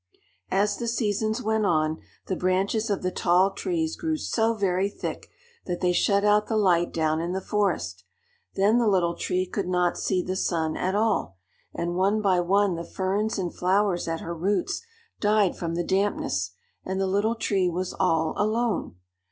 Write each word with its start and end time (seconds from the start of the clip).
As 0.49 0.77
the 0.77 0.87
seasons 0.87 1.43
went 1.43 1.63
on, 1.63 1.99
the 2.25 2.35
branches 2.35 2.89
of 2.89 3.03
the 3.03 3.11
tall 3.11 3.51
trees 3.51 3.95
grew 3.95 4.17
so 4.17 4.55
very 4.55 4.89
thick 4.89 5.29
that 5.67 5.79
they 5.79 5.93
shut 5.93 6.23
out 6.25 6.47
the 6.47 6.57
light 6.57 6.91
down 6.91 7.21
in 7.21 7.33
the 7.33 7.39
forest. 7.39 8.03
Then 8.55 8.79
the 8.79 8.87
Little 8.87 9.13
Tree 9.13 9.45
could 9.45 9.67
not 9.67 9.99
see 9.99 10.23
the 10.23 10.35
sun 10.35 10.75
at 10.75 10.95
all, 10.95 11.37
and 11.71 11.93
one 11.97 12.19
by 12.19 12.39
one 12.39 12.73
the 12.73 12.83
ferns 12.83 13.37
and 13.37 13.53
flowers 13.53 14.07
at 14.07 14.21
her 14.21 14.33
roots 14.33 14.81
died 15.19 15.55
from 15.55 15.75
the 15.75 15.83
dampness, 15.83 16.49
and 16.83 16.99
the 16.99 17.05
Little 17.05 17.35
Tree 17.35 17.69
was 17.69 17.93
all 17.93 18.33
alone! 18.37 18.95